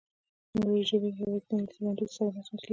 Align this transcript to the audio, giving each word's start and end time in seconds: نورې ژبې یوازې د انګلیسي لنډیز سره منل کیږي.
نورې 0.57 0.81
ژبې 0.89 1.09
یوازې 1.11 1.39
د 1.49 1.49
انګلیسي 1.57 1.79
لنډیز 1.85 2.09
سره 2.15 2.29
منل 2.35 2.57
کیږي. 2.61 2.69